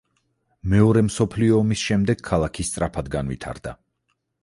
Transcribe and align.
მეორე 0.73 1.03
მსოფლიო 1.09 1.61
ომის 1.65 1.85
შემდეგ 1.91 2.25
ქალაქი 2.33 2.69
სწრაფად 2.73 3.15
განვითარდა. 3.21 3.81